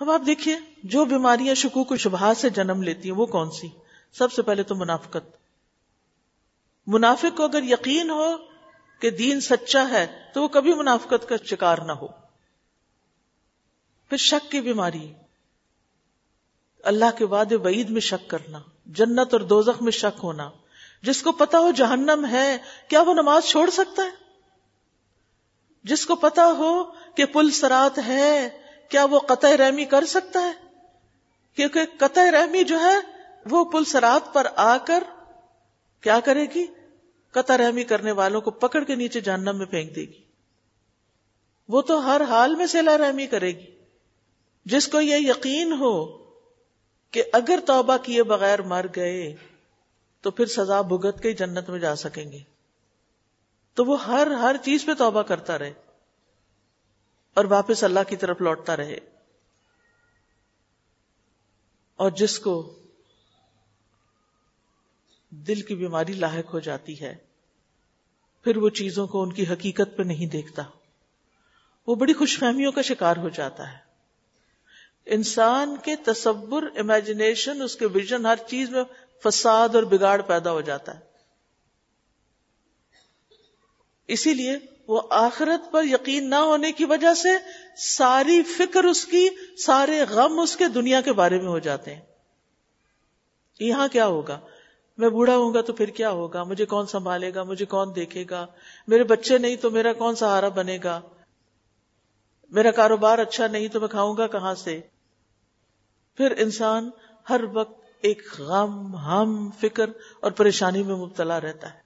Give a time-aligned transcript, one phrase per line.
[0.00, 3.68] اب آپ دیکھیے، جو بیماریاں شکوک و شبہات سے جنم لیتی ہیں، وہ کون سی؟
[4.12, 5.36] سب سے پہلے تو منافقت۔
[6.86, 8.36] منافق کو اگر یقین ہو
[9.00, 12.06] کہ دین سچا ہے، تو وہ کبھی منافقت کا شکار نہ ہو۔
[14.08, 15.12] پھر شک کی بیماری۔
[16.82, 20.50] اللہ کے وعدے وعید میں شک کرنا، جنت اور دوزخ میں شک ہونا۔
[21.02, 22.58] جس کو پتا ہو جہنم ہے،
[22.88, 24.10] کیا وہ نماز چھوڑ سکتا ہے؟
[25.84, 28.59] جس کو پتا ہو کہ پل سرات ہے
[28.90, 30.52] کیا وہ قطع رحمی کر سکتا ہے؟
[31.54, 32.94] کیونکہ قطع رحمی جو ہے،
[33.50, 35.04] وہ پل سرات پر آ کر
[36.00, 36.66] کیا کرے گی؟
[37.30, 40.22] قطع رحمی کرنے والوں کو پکڑ کے نیچے جہنم میں پھینک دے گی۔
[41.68, 43.66] وہ تو ہر حال میں سیلا رحمی کرے گی۔
[44.64, 46.24] جس کو یہ یقین ہو
[47.10, 49.34] کہ اگر توبہ کیے بغیر مر گئے،
[50.20, 52.38] تو پھر سزا بھگت کے جنت میں جا سکیں گے۔
[53.74, 55.72] تو وہ ہر ہر چیز پہ توبہ کرتا رہے۔
[57.40, 58.98] اور واپس اللہ کی طرف لوٹتا رہے۔
[61.96, 62.78] اور جس کو
[65.30, 67.16] دل کی بیماری لاحق ہو جاتی ہے،
[68.44, 70.62] پھر وہ چیزوں کو ان کی حقیقت پہ نہیں دیکھتا۔
[71.86, 73.78] وہ بڑی خوش فہمیوں کا شکار ہو جاتا ہے۔
[75.06, 78.84] انسان کے تصور امیجنیشن اس کے ویژن ہر چیز میں
[79.24, 81.00] فساد اور بگاڑ پیدا ہو جاتا ہے۔
[84.08, 84.58] اسی لیے
[84.90, 87.28] وہ آخرت پر یقین نہ ہونے کی وجہ سے
[87.76, 89.28] ساری فکر اس کی،
[89.64, 92.02] سارے غم اس کے دنیا کے بارے میں ہو جاتے ہیں۔
[93.60, 94.40] یہاں کیا ہوگا؟
[94.98, 98.24] میں بوڑھا ہوں گا تو پھر کیا ہوگا؟ مجھے کون سنبھالے گا؟ مجھے کون دیکھے
[98.30, 98.46] گا؟
[98.88, 101.00] میرے بچے نہیں تو میرا کون سہارا بنے گا؟
[102.50, 104.80] میرا کاروبار اچھا نہیں تو میں کھاؤں گا کہاں سے؟
[106.16, 106.90] پھر انسان
[107.30, 111.79] ہر وقت ایک غم، ہم، فکر اور پریشانی میں مبتلا رہتا ہے۔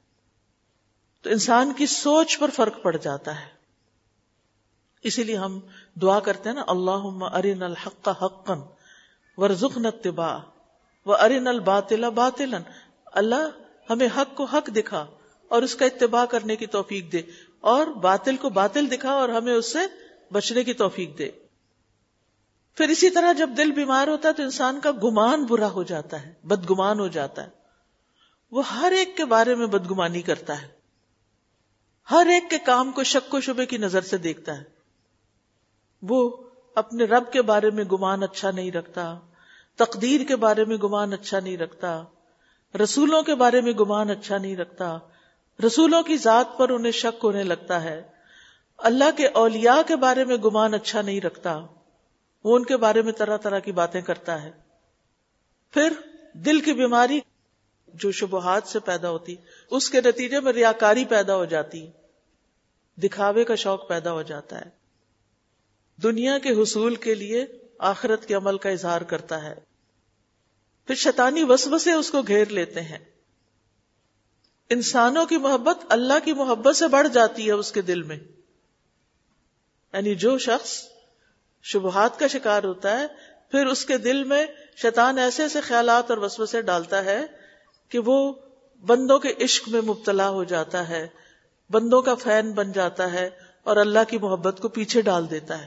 [1.25, 3.47] تو انسان کی سوچ پر فرق پڑ جاتا ہے۔
[5.03, 5.61] اسی لیے ہم
[6.03, 8.58] دعا کرتے ہیں نا اللہ ارین الحق حقن
[9.36, 10.39] ورژن اتبا
[11.06, 12.55] و ارین الباطل باطل
[13.06, 13.48] اللہ
[13.91, 15.07] ہمیں حق کو حق دکھا
[15.48, 17.23] اور اس کا اتباع کرنے کی توفیق دے
[17.61, 19.79] اور باطل کو باطل دکھا اور ہمیں اس سے
[20.33, 21.30] بچنے کی توفیق دے۔
[22.77, 26.27] پھر اسی طرح جب دل بیمار ہوتا ہے تو انسان کا گمان برا ہو جاتا
[26.27, 27.48] ہے، بدگمان ہو جاتا ہے۔
[28.51, 30.83] وہ ہر ایک کے بارے میں بدگمانی کرتا ہے۔
[32.11, 34.63] ہر ایک کے کام کو شک و شبے کی نظر سے دیکھتا ہے۔
[36.03, 36.37] وہ
[36.75, 39.19] اپنے رب کے بارے میں گمان اچھا نہیں رکھتا،
[39.77, 42.03] تقدیر کے بارے میں گمان اچھا نہیں رکھتا،
[42.83, 44.98] رسولوں کے بارے میں گمان اچھا نہیں رکھتا۔
[45.67, 48.03] رسولوں کی ذات پر انہیں شک ہونے لگتا ہے۔
[48.79, 51.67] اللہ کے اولیاء کے بارے میں گمان اچھا نہیں رکھتا۔
[52.45, 54.53] وہ ان کے بارے میں طرح طرح کی باتیں کرتا ہے۔
[55.71, 55.92] پھر
[56.33, 57.21] دل کی بیماری
[57.94, 59.36] جو شبہات سے پیدا ہوتی،
[59.70, 61.90] اس کے نتیجے میں ریاکاری پیدا ہو جاتی،
[62.96, 64.70] دکھاوے کا شوق پیدا ہو جاتا ہے۔
[66.02, 67.46] دنیا کے حصول کے لیے
[67.78, 69.55] آخرت کے عمل کا اظہار کرتا ہے۔
[70.86, 72.98] پھر شیطانی وسوسے اس کو گھیر لیتے ہیں۔
[74.68, 78.16] انسانوں کی محبت اللہ کی محبت سے بڑھ جاتی ہے اس کے دل میں۔
[79.92, 80.82] یعنی جو شخص
[81.62, 83.06] شبہات کا شکار ہوتا ہے،
[83.50, 87.43] پھر اس کے دل میں شیطان ایسے ایسے خیالات اور وسوسے ڈالتا ہے
[87.94, 88.32] کہ وہ
[88.86, 91.06] بندوں کے عشق میں مبتلا ہو جاتا ہے،
[91.70, 93.30] بندوں کا فین بن جاتا ہے
[93.62, 95.66] اور اللہ کی محبت کو پیچھے ڈال دیتا ہے۔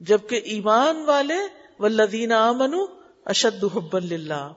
[0.00, 1.34] جبکہ ایمان والے
[1.78, 2.86] ولدین آمنو
[3.24, 4.52] اشد حب اللہ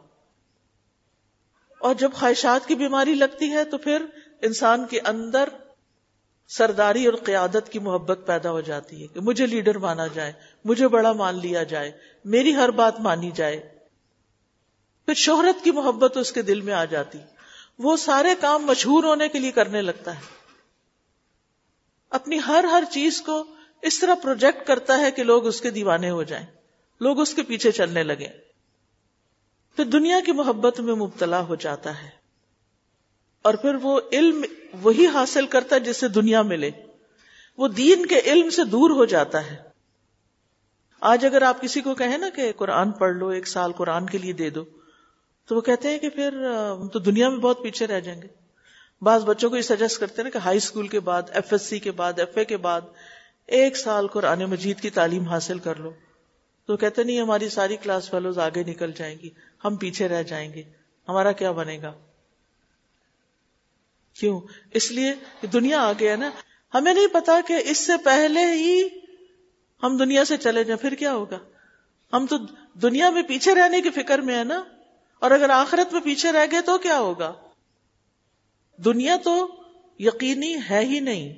[1.79, 4.05] اور جب خواہشات کی بیماری لگتی ہے تو پھر
[4.41, 5.49] انسان کے اندر
[6.47, 10.33] سرداری اور قیادت کی محبت پیدا ہو جاتی ہے کہ مجھے لیڈر مانا جائے،
[10.65, 11.91] مجھے بڑا مان لیا جائے،
[12.25, 13.76] میری ہر بات مانی جائے۔
[15.07, 17.17] پھر شہرت کی محبت اس کے دل میں آ جاتی۔
[17.79, 20.19] وہ سارے کام مشہور ہونے کے لیے کرنے لگتا ہے۔
[22.09, 23.43] اپنی ہر ہر چیز کو
[23.81, 26.45] اس طرح پروجیکٹ کرتا ہے کہ لوگ اس کے دیوانے ہو جائیں۔
[27.01, 28.27] لوگ اس کے پیچھے چلنے لگے
[29.75, 32.09] پھر دنیا کی محبت میں مبتلا ہو جاتا ہے۔
[33.41, 34.45] اور پھر وہ علم
[34.81, 36.71] وہی حاصل کرتا ہے جس سے دنیا ملے۔
[37.57, 39.55] وہ دین کے علم سے دور ہو جاتا ہے۔
[40.99, 44.17] آج اگر آپ کسی کو کہیں نا کہ قرآن پڑھ لو، ایک سال قرآن کے
[44.17, 44.65] لیے دے دو۔
[45.47, 46.31] تو وہ کہتے ہیں کہ پھر
[46.93, 48.27] تو دنیا میں بہت پیچھے رہ جائیں گے۔
[49.01, 51.79] بعض بچوں کو یہ سجیسٹ کرتے ہیں کہ ہائی اسکول کے بعد ایف ایس سی
[51.79, 52.81] کے بعد ایف اے کے بعد
[53.47, 55.91] ایک سال قرآن مجید کی تعلیم حاصل کر لو۔
[56.65, 59.29] تو کہتے نہیں، ہماری ساری کلاس فیلوز آگے نکل جائیں گی۔
[59.65, 60.63] ہم پیچھے رہ جائیں گے۔
[61.09, 61.93] ہمارا کیا بنے گا؟
[64.19, 64.41] کیوں؟
[64.73, 65.13] اس لیے
[65.47, 66.29] دنیا آ گیا نا۔
[66.73, 68.87] ہمیں نہیں پتا کہ اس سے پہلے ہی
[69.83, 71.39] ہم دنیا سے چلے جائیں، پھر کیا ہوگا؟
[72.13, 72.37] ہم تو
[72.73, 74.63] دنیا میں پیچھے رہنے کی فکر میں ہے نا۔
[75.19, 77.33] اور اگر آخرت میں پیچھے رہ گئے تو کیا ہوگا؟
[78.77, 79.63] دنیا تو
[79.99, 81.33] یقینی ہے ہی نہیں،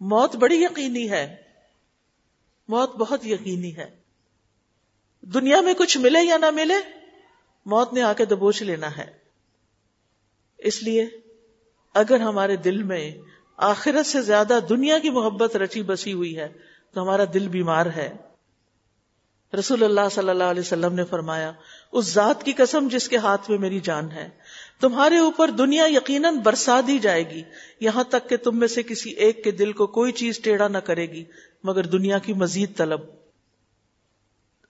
[0.00, 1.36] موت بڑی یقینی ہے۔
[2.68, 3.96] موت بہت یقینی ہے۔
[5.22, 6.74] دنیا میں کچھ ملے یا نہ ملے،
[7.66, 9.12] موت نے آ کے دبوچ لینا ہے۔
[10.58, 11.08] اس لیے
[11.94, 13.14] اگر ہمارے دل میں
[13.56, 16.48] آخرت سے زیادہ دنیا کی محبت رچی بسی ہوئی ہے،
[16.94, 18.12] تو ہمارا دل بیمار ہے۔
[19.58, 21.52] رسول اللہ صلی اللہ علیہ وسلم نے فرمایا
[21.92, 24.28] اس ذات کی قسم جس کے ہاتھ میں میری جان ہے۔
[24.80, 27.42] تمہارے اوپر دنیا یقیناً برسا دی جائے گی۔
[27.80, 30.78] یہاں تک کہ تم میں سے کسی ایک کے دل کو کوئی چیز ٹیڑھا نہ
[30.78, 31.24] کرے گی،
[31.64, 33.00] مگر دنیا کی مزید طلب۔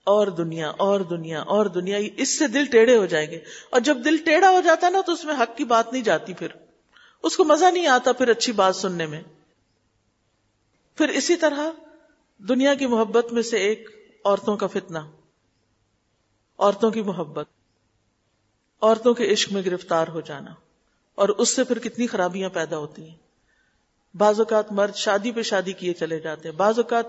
[0.05, 3.39] اور دنیا اور دنیا اور دنیا اس سے دل ٹیڑھے ہو جائیں گے۔
[3.71, 6.35] اور جب دل ٹیڑھا ہو جاتا نا، تو اس میں حق کی بات نہیں جاتی
[6.35, 6.49] پھر۔
[7.23, 9.23] اس کو مزہ نہیں آتا پھر اچھی بات سننے میں۔
[10.97, 11.71] پھر اسی طرح
[12.39, 13.89] دنیا کی محبت میں سے ایک
[14.25, 14.99] عورتوں کا فتنہ۔
[16.63, 17.47] عورتوں کی محبت،
[18.81, 20.55] عورتوں کے عشق میں گرفتار ہو جانا،
[21.15, 23.17] اور اس سے پھر کتنی خرابیاں پیدا ہوتی ہیں۔
[24.17, 27.07] بعض اوقات مرد شادی پہ شادی کیے چلے جاتے ہیں، بعض اوقات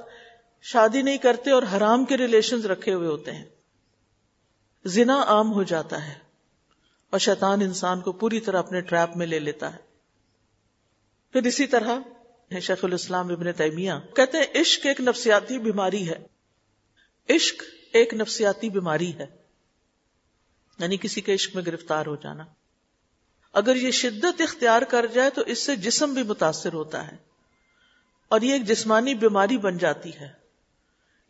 [0.62, 3.46] شادی نہیں کرتے اور حرام کے ریلیشن رکھے ہوئے ہوتے ہیں۔
[4.86, 6.14] زنا عام ہو جاتا ہے
[7.10, 9.80] اور شیطان انسان کو پوری طرح اپنے ٹریپ میں لے لیتا ہے۔
[11.32, 12.00] پھر اسی طرح
[12.62, 16.28] شیخ الاسلام ابن تیمیہ کہتے ہیں، عشق ایک نفسیاتی بیماری ہے۔
[17.30, 17.64] عشق
[17.94, 19.43] ایک نفسیاتی بیماری ہے۔
[20.80, 22.44] یعنی کسی کے عشق میں گرفتار ہو جانا۔
[23.54, 27.18] اگر یہ شدت اختیار کر جائے تو اس سے جسم بھی متاثر ہوتا ہے
[28.28, 30.44] اور یہ ایک جسمانی بیماری بن جاتی ہے۔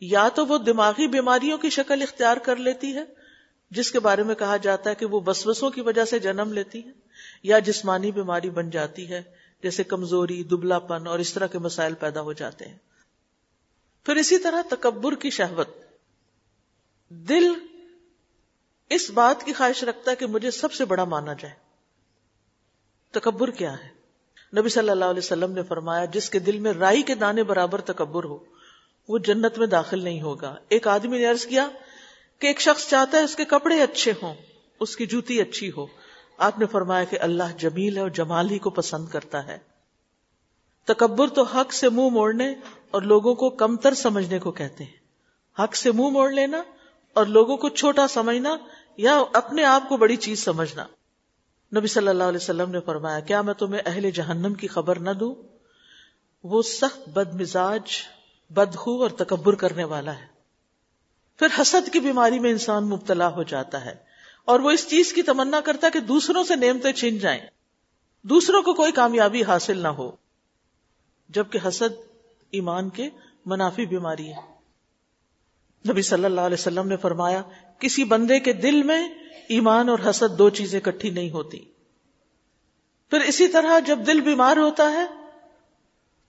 [0.01, 3.03] یا تو وہ دماغی بیماریوں کی شکل اختیار کر لیتی ہے،
[3.71, 6.85] جس کے بارے میں کہا جاتا ہے کہ وہ بسوسوں کی وجہ سے جنم لیتی
[6.85, 6.91] ہے،
[7.43, 9.21] یا جسمانی بیماری بن جاتی ہے،
[9.63, 12.77] جیسے کمزوری دبلا پن اور اس طرح کے مسائل پیدا ہو جاتے ہیں۔
[14.05, 15.69] پھر اسی طرح تکبر کی شہوت۔
[17.09, 17.53] دل
[18.95, 21.53] اس بات کی خواہش رکھتا ہے کہ مجھے سب سے بڑا مانا جائے۔
[23.11, 24.03] تکبر کیا ہے؟
[24.59, 27.81] نبی صلی اللہ علیہ وسلم نے فرمایا، جس کے دل میں رائی کے دانے برابر
[27.81, 28.37] تکبر ہو،
[29.07, 31.69] وہ جنت میں داخل نہیں ہوگا۔ ایک آدمی نے عرض کیا
[32.39, 34.33] کہ ایک شخص چاہتا ہے اس کے کپڑے اچھے ہوں،
[34.79, 35.85] اس کی جوتی اچھی ہو۔
[36.37, 39.57] آپ نے فرمایا کہ اللہ جمیل ہے اور جمال ہی کو پسند کرتا ہے۔
[40.85, 42.55] تکبر تو حق سے منہ موڑنے
[42.91, 45.03] اور لوگوں کو کمتر سمجھنے کو کہتے ہیں۔
[45.63, 46.63] حق سے منہ موڑ لینا
[47.13, 48.57] اور لوگوں کو چھوٹا سمجھنا
[48.97, 50.85] یا اپنے آپ کو بڑی چیز سمجھنا۔
[51.75, 55.09] نبی صلی اللہ علیہ وسلم نے فرمایا، کیا میں تمہیں اہل جہنم کی خبر نہ
[55.09, 55.35] دوں؟
[56.43, 57.81] وہ سخت بد مزاج
[58.49, 60.25] بدخو اور تکبر کرنے والا ہے۔
[61.39, 63.95] پھر حسد کی بیماری میں انسان مبتلا ہو جاتا ہے
[64.45, 67.41] اور وہ اس چیز کی تمنا کرتا ہے کہ دوسروں سے نعمتیں چھن جائیں۔
[68.23, 70.11] دوسروں کو کوئی کامیابی حاصل نہ ہو۔
[71.29, 72.17] جبکہ حسد
[72.51, 73.09] ایمان کے
[73.45, 74.53] منافی بیماری ہے۔
[75.91, 77.41] نبی صلی اللہ علیہ وسلم نے فرمایا
[77.79, 79.09] کسی بندے کے دل میں
[79.49, 81.59] ایمان اور حسد دو چیزیں کٹھی نہیں ہوتی۔
[83.09, 85.05] پھر اسی طرح جب دل بیمار ہوتا ہے،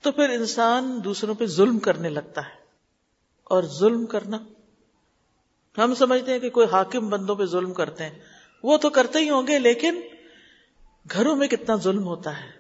[0.03, 2.65] تو پھر انسان دوسروں پہ ظلم کرنے لگتا ہے۔
[3.45, 4.39] اور ظلم کرنا،
[5.79, 8.19] ہم سمجھتے ہیں کہ کوئی حاکم بندوں پہ ظلم کرتے ہیں۔
[8.63, 10.01] وہ تو کرتے ہی ہوں گے، لیکن
[11.13, 12.51] گھروں میں کتنا ظلم ہوتا ہے۔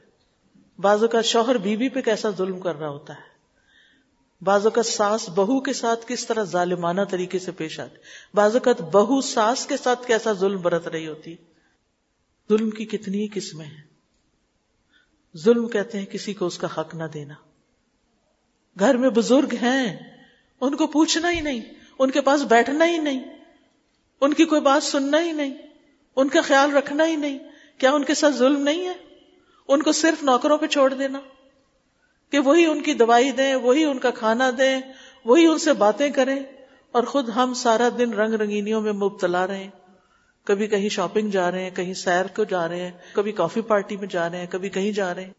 [0.78, 3.33] بازو کا شوہر بیوی بی پہ کیسا ظلم کر رہا ہوتا ہے۔
[4.42, 7.96] بازو کا ساس بہو کے ساتھ کس طرح ظالمانہ طریقے سے پیش آتی
[8.34, 11.36] بازو کا بہو ساس کے ساتھ کیسا ظلم برت رہی ہوتی؟
[12.48, 13.82] ظلم کی کتنی قسمیں ہیں۔
[15.36, 17.34] ظلم کہتے ہیں کسی کو اس کا حق نہ دینا۔
[18.78, 19.96] گھر میں بزرگ ہیں،
[20.60, 21.60] ان کو پوچھنا ہی نہیں،
[21.98, 23.36] ان کے پاس بیٹھنا ہی نہیں،
[24.20, 25.54] ان کی کوئی بات سننا ہی نہیں،
[26.16, 27.38] ان کا خیال رکھنا ہی نہیں۔
[27.78, 28.92] کیا ان کے ساتھ ظلم نہیں ہے؟
[29.68, 31.20] ان کو صرف نوکروں پہ چھوڑ دینا۔
[32.34, 34.80] کہ وہی ان کی دوائی دیں، وہی ان کا کھانا دیں،
[35.24, 36.38] وہی ان سے باتیں کریں
[36.92, 39.70] اور خود ہم سارا دن رنگ رنگینیوں میں مبتلا رہے ہیں
[40.44, 43.96] کبھی کہیں شاپنگ جا رہے ہیں، کہیں سیر کو جا رہے ہیں، کبھی کافی پارٹی
[43.96, 45.32] میں جا رہے ہیں، کبھی کہیں جا رہے ہیں۔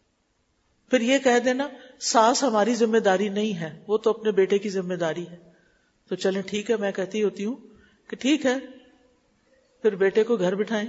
[0.90, 1.68] پھر یہ کہہ دینا،
[2.00, 5.36] ساس ہماری ذمہ داری نہیں ہے، وہ تو اپنے بیٹے کی ذمہ داری ہے۔
[6.08, 7.56] تو چلیں ٹھیک ہے، میں کہتی ہوتی ہوں
[8.08, 8.54] کہ ٹھیک ہے،
[9.82, 10.88] پھر بیٹے کو گھر بٹھائیں۔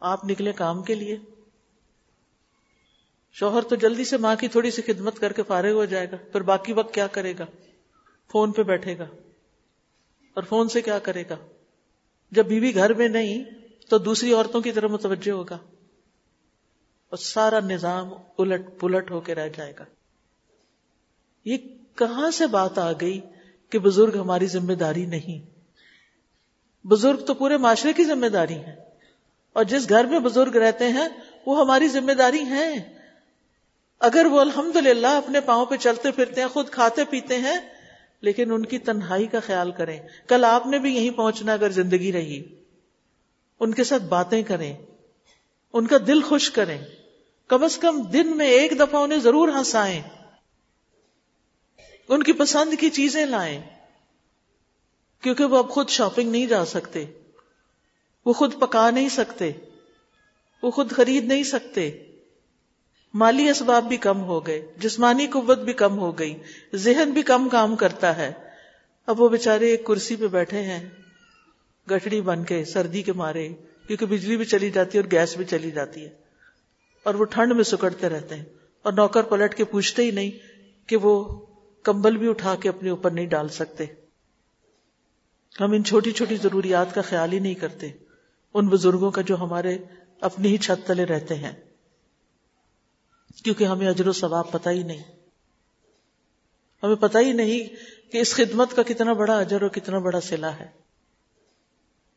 [0.00, 1.16] آپ نکلے کام کے لیے۔
[3.40, 6.16] شوہر تو جلدی سے ماں کی تھوڑی سی خدمت کر کے فارغ ہو جائے گا
[6.32, 7.46] پھر باقی وقت کیا کرے گا؟
[8.32, 9.06] فون پہ بیٹھے گا۔
[10.34, 11.36] اور فون سے کیا کرے گا؟
[12.30, 13.44] جب بیوی گھر میں نہیں
[13.88, 15.54] تو دوسری عورتوں کی طرف متوجہ ہوگا۔
[17.08, 19.84] اور سارا نظام الٹ پلٹ ہو کے رہ جائے گا۔
[21.44, 21.56] یہ
[21.94, 23.20] کہاں سے بات آ گئی
[23.70, 25.60] کہ بزرگ ہماری ذمہ داری نہیں؟
[26.86, 28.76] بزرگ تو پورے معاشرے کی ذمہ داری ہے
[29.52, 31.08] اور جس گھر میں بزرگ رہتے ہیں،
[31.46, 32.97] وہ ہماری ذمہ داری ہیں۔
[33.98, 37.58] اگر وہ الحمد اپنے پاؤں پہ چلتے پھرتے ہیں، خود کھاتے پیتے ہیں،
[38.20, 42.12] لیکن ان کی تنہائی کا خیال کریں۔ کل آپ نے بھی یہیں پہنچنا اگر زندگی
[42.12, 42.62] رہی۔
[43.60, 44.76] ان کے ساتھ باتیں کریں۔
[45.72, 46.78] ان کا دل خوش کریں۔
[47.48, 50.02] کم از کم دن میں ایک دفعہ انہیں ضرور ہنسائیں۔
[52.08, 53.60] ان کی پسند کی چیزیں لائیں۔
[55.20, 57.04] کیونکہ وہ اب خود شاپنگ نہیں جا سکتے۔
[58.24, 59.52] وہ خود پکا نہیں سکتے۔
[60.62, 62.07] وہ خود خرید نہیں سکتے۔
[63.14, 66.34] مالی اسباب بھی کم ہو گئے، جسمانی قوت بھی کم ہو گئی،
[66.74, 68.32] ذہن بھی کم کام کرتا ہے۔
[69.06, 70.88] اب وہ بےچارے ایک کرسی پہ بیٹھے ہیں
[71.90, 73.48] گٹڑی بن کے، سردی کے مارے،
[73.86, 76.10] کیونکہ بجلی بھی چلی جاتی ہے اور گیس بھی چلی جاتی ہے۔
[77.02, 78.44] اور وہ ٹھنڈ میں سکڑتے رہتے ہیں،
[78.82, 80.30] اور نوکر پلٹ کے پوچھتے ہی نہیں
[80.88, 81.40] کہ وہ
[81.82, 83.84] کمبل بھی اٹھا کے اپنے اوپر نہیں ڈال سکتے۔
[85.60, 87.90] ہم ان چھوٹی چھوٹی ضروریات کا خیال ہی نہیں کرتے،
[88.54, 89.78] ان بزرگوں کا جو ہمارے
[90.20, 91.52] اپنی ہی چھت تلے رہتے ہیں۔
[93.44, 95.02] کیونکہ ہمیں اجر و ثواب پتہ ہی نہیں۔
[96.82, 97.74] ہمیں پتہ ہی نہیں
[98.12, 100.68] کہ اس خدمت کا کتنا بڑا اجر اور کتنا بڑا سلا ہے۔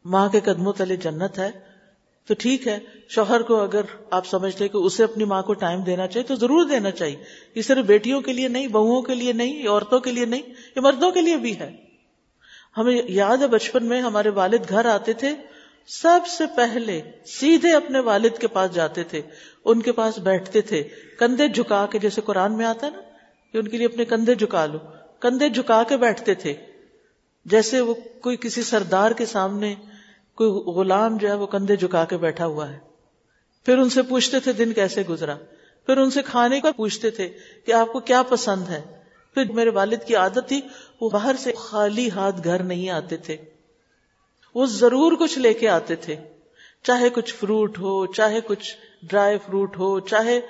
[0.05, 1.51] ماں کے قدموں تلے جنت ہے۔
[2.27, 6.07] تو ٹھیک ہے، شوہر کو اگر آپ سمجھتے کہ اسے اپنی ماں کو ٹائم دینا
[6.07, 7.23] چاہیے تو ضرور دینا چاہیے۔
[7.55, 10.41] یہ صرف بیٹیوں کے لیے نہیں، بہوؤں کے لیے نہیں عورتوں کے لیے نہیں،
[10.75, 11.77] یہ مردوں کے لیے بھی ہے۔
[12.77, 15.35] ہمیں یاد ہے بچپن میں ہمارے والد گھر آتے تھے
[15.87, 19.21] سب سے پہلے سیدھے اپنے والد کے پاس جاتے تھے،
[19.65, 20.83] ان کے پاس بیٹھتے تھے،
[21.19, 23.01] کندھے جھکا کے، جیسے قرآن میں آتا ہے نا،
[23.51, 24.77] کہ ان کے لیے اپنے کندھے جھکا لو،
[25.19, 26.53] کندھے جھکا کے بیٹھتے تھے۔
[27.45, 29.75] جیسے وہ کوئی کسی سردار کے سامنے
[30.35, 32.79] کوئی غلام جو ہے وہ کندھے جھکا کے بیٹھا ہوا ہے۔
[33.65, 35.35] پھر ان سے پوچھتے تھے، دن کیسے گزرا؟
[35.85, 37.29] پھر ان سے کھانے کا پوچھتے تھے
[37.65, 38.81] کہ آپ کو کیا پسند ہے۔
[39.33, 40.61] پھر میرے والد کی عادت تھی،
[41.01, 43.37] وہ باہر سے خالی ہاتھ گھر نہیں آتے تھے۔
[44.55, 46.15] وہ ضرور کچھ لے کے آتے تھے۔
[46.83, 50.41] چاہے کچھ فروٹ ہو، چاہے کچھ ڈرائی فروٹ ہو، چاہے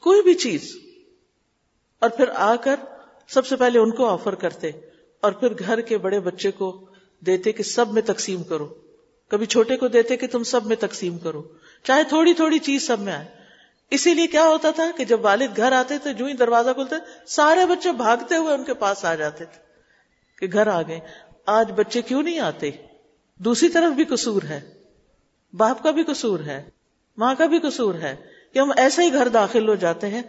[0.00, 0.76] کوئی بھی چیز۔
[1.98, 2.80] اور پھر آ کر
[3.28, 4.70] سب سے پہلے ان کو آفر کرتے
[5.20, 6.86] اور پھر گھر کے بڑے بچے کو
[7.20, 8.74] دیتے کہ سب میں تقسیم کرو۔
[9.28, 11.42] کبھی چھوٹے کو دیتے کہ تم سب میں تقسیم کرو۔
[11.84, 13.24] چاہے تھوڑی تھوڑی چیز سب میں آئے۔
[13.90, 16.94] اسی لیے کیا ہوتا تھا کہ جب والد گھر آتے تھے، جو ہی دروازہ کھلتے
[17.26, 19.60] سارے بچے بھاگتے ہوئے ان کے پاس آ جاتے تھے
[20.38, 21.00] کہ گھر آ گئے۔
[21.46, 22.70] آج بچے کیوں نہیں آتے؟
[23.40, 24.60] دوسری طرف بھی قصور ہے،
[25.54, 26.62] باپ کا بھی قصور ہے،
[27.18, 28.14] ماں کا بھی قصور ہے
[28.54, 30.22] کہ ہم ایسے ہی گھر داخل ہو جاتے ہیں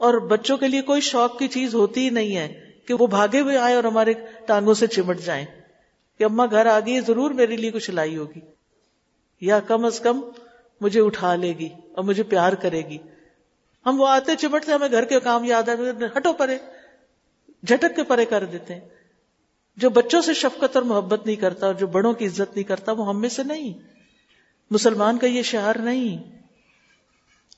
[0.00, 2.48] اور بچوں کے لیے کوئی شوق کی چیز ہوتی ہی نہیں ہے
[2.86, 4.12] کہ وہ بھاگے ہوئے آئے اور ہمارے
[4.46, 5.44] ٹانگوں سے چمٹ جائیں
[6.20, 8.40] کہ اما گھر آ گئی ضرور میرے لیے کچھ لائی ہوگی،
[9.42, 10.20] یا کم از کم
[10.80, 12.98] مجھے اٹھا لے گی اور مجھے پیار کرے گی۔
[13.86, 15.74] ہم وہ آتے چمٹتے، ہمیں گھر کے کام یاد آ
[16.16, 16.58] ہٹو پرے،
[17.62, 18.88] جھٹک کے پرے کر دیتے ہیں۔
[19.76, 22.92] جو بچوں سے شفقت اور محبت نہیں کرتا اور جو بڑوں کی عزت نہیں کرتا
[22.92, 23.72] وہ ہم میں سے نہیں۔
[24.70, 26.42] مسلمان کا یہ شعار نہیں۔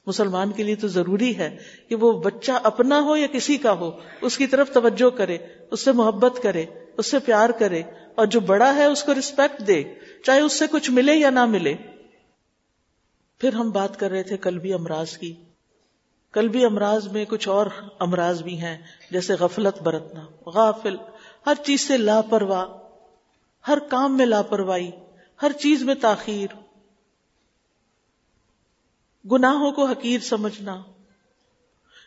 [0.07, 1.57] مسلمان کے لیے تو ضروری ہے
[1.89, 3.91] کہ وہ بچہ اپنا ہو یا کسی کا ہو،
[4.21, 5.39] اس کی طرف توجہ کرے،
[5.71, 6.65] اس سے محبت کرے،
[6.97, 7.83] اس سے پیار کرے
[8.15, 9.85] اور جو بڑا ہے اس کو رسپیکٹ دے،
[10.25, 11.75] چاہے اس سے کچھ ملے یا نہ ملے۔
[13.39, 15.35] پھر ہم بات کر رہے تھے کلبی امراض کی۔
[16.33, 17.67] کلبی امراض میں کچھ اور
[17.99, 18.79] امراض بھی ہیں،
[19.11, 20.97] جیسے غفلت برتنا، غافل۔
[21.47, 22.67] ہر چیز سے لاپرواہ،
[23.65, 24.91] ہر کام میں لاپرواہی،
[25.41, 26.55] ہر چیز میں تاخیر۔
[29.25, 30.77] گناہوں کو حقیر سمجھنا،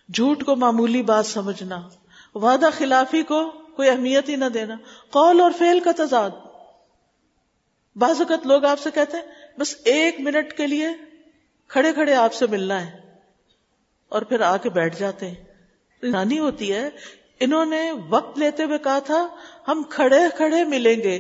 [0.09, 1.79] جھوٹ کو معمولی بات سمجھنا،
[2.35, 4.75] وعدہ خلافی کو کوئی اہمیت ہی نہ دینا،
[5.09, 6.31] قول اور فیل کا تضاد۔
[7.95, 10.87] بعض اوقات لوگ آپ سے کہتے ہیں، بس ایک منٹ کے لیے
[11.69, 12.99] کھڑے کھڑے آپ سے ملنا ہے،
[14.11, 15.43] اور پھر آ کے بیٹھ جاتے ہیں۔
[16.03, 16.89] نانی ہوتی ہے
[17.39, 19.27] انہوں نے وقت لیتے ہوئے کہا تھا،
[19.67, 21.17] ہم کھڑے کھڑے ملیں گے،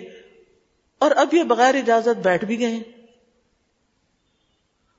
[1.01, 2.79] اور اب یہ بغیر اجازت بیٹھ بھی گئے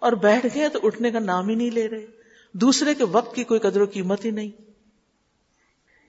[0.03, 2.07] اور بیٹھ گئے تو اٹھنے کا نام ہی نہیں لے رہے۔
[2.55, 4.51] دوسرے کے وقت کی کوئی قدر و قیمت ہی نہیں۔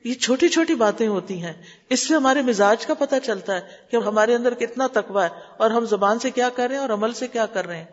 [0.03, 1.53] یہ چھوٹی چھوٹی باتیں ہوتی ہیں۔
[1.89, 3.61] اس سے ہمارے مزاج کا پتہ چلتا ہے
[3.91, 6.89] کہ ہمارے اندر کتنا تقوی ہے، اور ہم زبان سے کیا کر رہے ہیں اور
[6.89, 7.85] عمل سے کیا کر رہے ہیں۔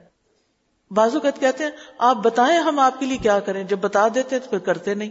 [0.91, 4.51] بازو کہتے ہیں، آپ بتائیں ہم آپ کے لیے کیا کریں، جب بتا دیتے تو
[4.51, 5.11] پھر کرتے نہیں۔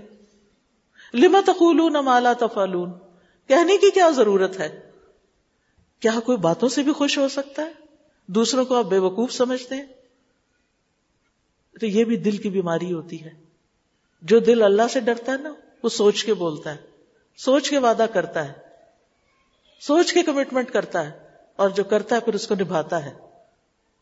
[1.15, 2.93] لما تقولون مالا تفعلون؟
[3.48, 4.91] کہنے کی کیا ضرورت ہے؟
[6.00, 7.72] کیا کوئی باتوں سے بھی خوش ہو سکتا ہے؟
[8.27, 9.86] دوسروں کو آپ بے وقوف سمجھتے ہیں؟
[11.79, 13.29] تو یہ بھی دل کی بیماری ہوتی ہے۔
[14.22, 15.53] جو دل اللہ سے ڈرتا ہے نا،
[15.84, 16.77] وہ سوچ کے بولتا ہے۔
[17.38, 18.53] سوچ کے وعدہ کرتا ہے۔
[19.79, 23.13] سوچ کے کمٹمنٹ کرتا ہے۔ اور جو کرتا ہے، پھر اس کو نبھاتا ہے۔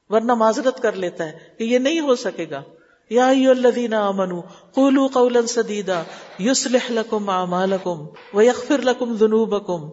[0.09, 2.63] ورنہ معذرت کر لیتا ہے کہ یہ نہیں ہو سکے گا۔
[3.09, 4.41] یا الذین آمنوا
[4.73, 6.03] قولوا قولا سدیدا
[6.39, 9.89] یصلح لکم اعمالکم ویغفر لکم ذنوبکم۔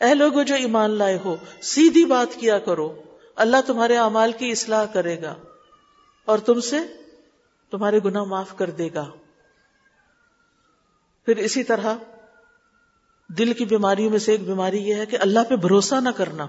[0.00, 3.02] اے لوگو جو ایمان لائے ہو، سیدھی بات کیا کرو۔
[3.36, 5.34] اللہ تمہارے اعمال کی اصلاح کرے گا
[6.24, 6.76] اور تم سے
[7.70, 9.10] تمہارے گناہ معاف کر دے گا۔
[11.24, 11.94] پھر اسی طرح
[13.38, 16.46] دل کی بیماریوں میں سے ایک بیماری یہ ہے کہ اللہ پہ بھروسہ نہ کرنا۔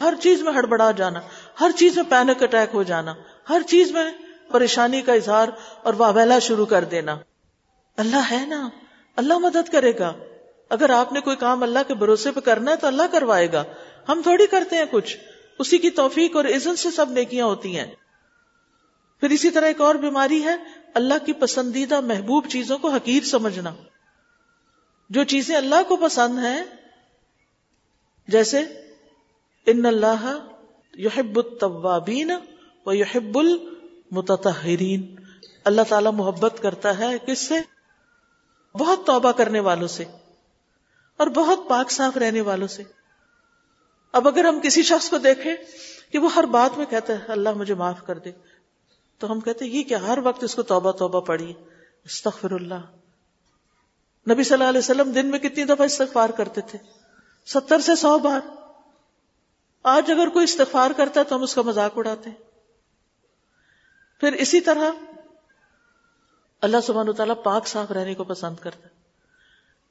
[0.00, 1.20] ہر چیز میں ہڑبڑا جانا،
[1.60, 3.14] ہر چیز میں پینک اٹیک ہو جانا،
[3.48, 4.04] ہر چیز میں
[4.50, 5.48] پریشانی کا اظہار
[5.82, 7.18] اور واویلا شروع کر دینا۔
[7.96, 8.68] اللہ ہے نا۔
[9.16, 10.12] اللہ مدد کرے گا۔
[10.70, 13.64] اگر آپ نے کوئی کام اللہ کے بھروسے پہ کرنا ہے تو اللہ کروائے گا۔
[14.08, 15.16] ہم تھوڑی کرتے ہیں کچھ۔
[15.58, 17.86] اسی کی توفیق اور عزت سے سب نیکیاں ہوتی ہیں۔
[19.20, 20.56] پھر اسی طرح ایک اور بیماری ہے۔
[20.94, 23.74] اللہ کی پسندیدہ محبوب چیزوں کو حقیر سمجھنا۔
[25.10, 26.64] جو چیزیں اللہ کو پسند ہیں،
[28.28, 28.58] جیسے
[29.66, 30.38] ان اللہ
[30.94, 32.30] یحب التوابین
[32.86, 33.38] و یحب
[34.10, 35.16] المتطہرین
[35.64, 37.54] اللہ تعالی محبت کرتا ہے کس سے؟
[38.74, 40.04] بہت توبہ کرنے والوں سے
[41.16, 42.82] اور بہت پاک صاف رہنے والوں سے۔
[44.12, 45.54] اب اگر ہم کسی شخص کو دیکھیں
[46.12, 48.32] کہ وہ ہر بات میں کہتا ہے، اللہ مجھے معاف کر دے،
[49.18, 51.52] تو ہم کہتے ہیں، یہ کیا، ہر وقت اس کو توبہ توبہ پڑی
[52.04, 52.84] استغفر اللہ۔
[54.30, 56.78] نبی صلی اللہ علیہ وسلم دن میں کتنی دفعہ استغفار کرتے تھے؟
[57.46, 58.40] ستر سے سو بار۔
[59.82, 62.47] آج اگر کوئی استغفار کرتا ہے تو ہم اس کا مذاق اڑاتے ہیں۔
[64.20, 64.90] پھر اسی طرح
[66.60, 68.98] اللہ سبحانہ تعالیٰ پاک صاف رہنے کو پسند کرتا ہے۔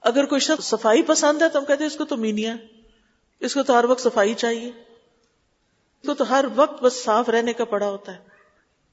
[0.02, 2.56] اگر کوئی شخص صفائی پسند ہے تو ہم کہتے ہیں اس کو تو مینیا
[3.40, 4.72] اس کو تو ہر وقت صفائی چاہیے۔
[6.02, 8.18] اس کو تو ہر وقت بس صاف رہنے کا پڑا ہوتا ہے۔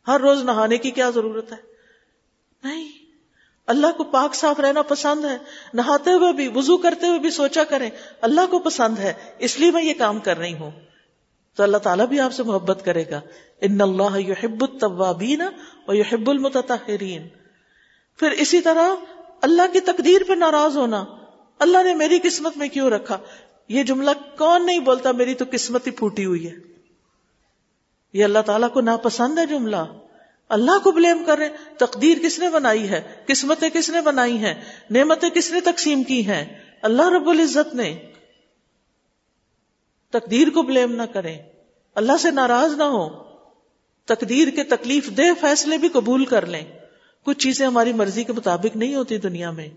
[0.09, 1.57] ہر روز نہانے کی کیا ضرورت ہے؟
[2.65, 2.93] نہیں۔
[3.67, 5.39] اللہ کو پاک صاف رہنا پسند ہے۔
[5.75, 9.71] نہاتے ہوئے بھی، وضو کرتے ہوئے بھی سوچا کریں، اللہ کو پسند ہے، اس لیے
[9.71, 10.71] میں یہ کام کر رہی ہوں۔
[11.57, 13.21] تو اللہ تعالیٰ بھی آپ سے محبت کرے گا۔
[13.61, 15.43] ان اللہ یحب التوابین
[15.89, 17.29] و یحب المتطہرین۔
[18.19, 18.95] پھر اسی طرح
[19.43, 21.05] اللہ کی تقدیر پہ ناراض ہونا۔
[21.59, 23.19] اللہ نے میری قسمت میں کیوں رکھا؟
[23.69, 26.57] یہ جملہ کون نہیں بولتا میری تو قسمت ہی پھوٹی ہوئی ہے۔
[28.13, 29.77] یہ اللہ تعالیٰ کو ناپسند ہے جملہ۔
[30.49, 34.55] اللہ کو بلیم کر رہے تقدیر کس نے بنائی ہے؟ قسمتیں کس نے بنائی ہیں؟
[34.91, 36.45] نعمتیں کس نے تقسیم کی ہیں؟
[36.83, 38.14] اللہ رب العزت نے۔
[40.19, 41.39] تقدیر کو بلیم نہ کریں۔
[41.95, 43.23] اللہ سے ناراض نہ ہو
[44.05, 46.65] تقدیر کے تکلیف دہ فیصلے بھی قبول کر لیں۔
[47.25, 49.69] کچھ چیزیں ہماری مرضی کے مطابق نہیں ہوتی دنیا میں۔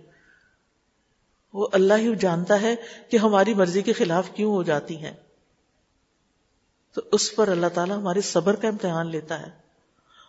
[1.54, 2.76] وہ اللہ ہی جانتا ہے
[3.10, 5.14] کہ ہماری مرضی کے خلاف کیوں ہو جاتی ہیں۔
[6.94, 9.52] تو اس پر اللہ تعالیٰ ہمارے صبر کا امتحان لیتا ہے۔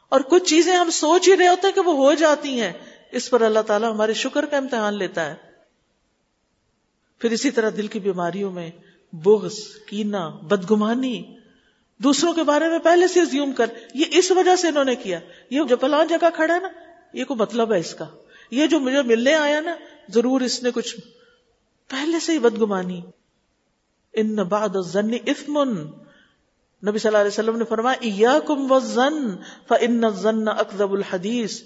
[0.08, 2.72] اور کچھ چیزیں ہم سوچ ہی رہے ہوتے ہیں کہ وہ ہو جاتی ہیں۔
[3.12, 5.34] اس پر اللہ تعالیٰ ہمارے شکر کا امتحان لیتا ہے۔
[7.18, 8.70] پھر اسی طرح دل کی بیماریوں میں
[9.12, 11.36] بغض، کینا، بدگمانی۔
[11.98, 15.20] دوسروں کے بارے میں پہلے سے زیوم کر، یہ اس وجہ سے انہوں نے کیا۔
[15.50, 16.68] یہ جو پلان جگہ کھڑا ہے نا،
[17.12, 18.04] یہ کوئی مطلب ہے اس کا۔
[18.50, 19.74] یہ جو مجھے ملنے آیا نا،
[20.08, 20.96] ضرور اس نے کچھ
[21.88, 23.00] پہلے سے ہی بدگمانی۔
[24.12, 25.64] ان بعد الظن اثم۔
[26.88, 29.36] نبی صلی اللہ علیہ وسلم نے فرمایا، ایاکم والظن،
[29.68, 31.62] فان الظن اکذب الحدیث.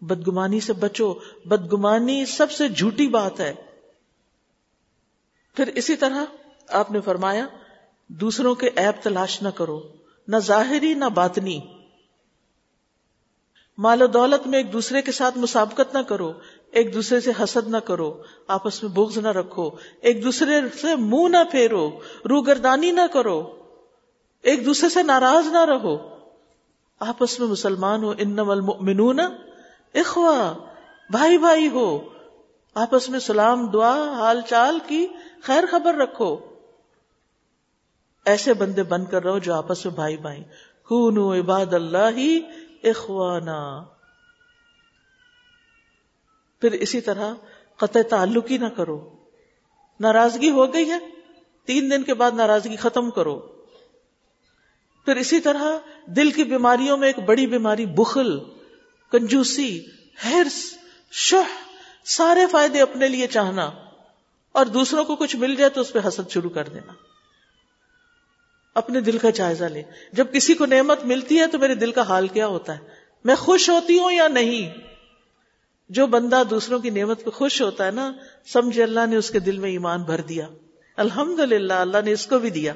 [0.00, 3.54] بدگمانی سے بچو، بدگمانی سب سے جھوٹی بات ہے۔
[5.54, 6.24] پھر اسی طرح
[6.68, 7.46] آپ نے فرمایا،
[8.08, 9.82] دوسروں کے عیب تلاش نہ کرو،
[10.28, 11.60] نہ ظاہری نہ باطنی۔
[13.78, 16.32] مال و دولت میں ایک دوسرے کے ساتھ مسابقت نہ کرو،
[16.70, 21.28] ایک دوسرے سے حسد نہ کرو، آپس میں بغض نہ رکھو، ایک دوسرے سے منہ
[21.28, 21.90] نہ پھیرو،
[22.28, 23.62] روگردانی نہ کرو،
[24.42, 26.16] ایک دوسرے سے ناراض نہ رہو۔
[27.00, 29.20] آپس میں مسلمان ہو ان المؤمنون
[29.94, 30.52] اخوا
[31.10, 32.08] بھائی بھائی ہو۔
[32.74, 35.06] آپس میں سلام، دعا، حال چال کی
[35.42, 36.55] خیر خبر رکھو۔
[38.26, 40.42] ایسے بندے بن کر رہو جو آپس میں بھائی بھائی
[40.84, 42.40] خون عباد اللہ ہی
[42.82, 43.84] اخوانا۔
[46.60, 47.34] پھر اسی طرح
[47.76, 49.16] قطع تعلق ہی نہ کرو۔
[50.00, 50.98] ناراضگی ہو گئی ہے۔
[51.64, 53.38] تین دن کے بعد ناراضگی ختم کرو۔
[55.04, 55.64] پھر اسی طرح
[56.06, 58.38] دل کی بیماریوں میں ایک بڑی بیماری بخل،
[59.12, 59.86] کنجوسی،
[60.24, 60.78] ہرس
[61.10, 61.66] شہ
[62.04, 63.70] سارے فائدے اپنے لیے چاہنا۔
[64.52, 66.92] اور دوسروں کو کچھ مل جائے تو اس پہ حسد شروع کر دینا۔
[68.76, 72.02] اپنے دل کا جائزہ لے۔ جب کسی کو نعمت ملتی ہے تو میرے دل کا
[72.02, 72.88] حال کیا ہوتا ہے؟
[73.24, 74.78] میں خوش ہوتی ہوں یا نہیں؟
[75.88, 78.12] جو بندہ دوسروں کی نعمت پہ خوش ہوتا ہے نا،
[78.46, 80.48] سمجھے اللہ نے اس کے دل میں ایمان بھر دیا۔
[80.96, 82.72] الحمد للہ اللہ نے اس کو بھی دیا۔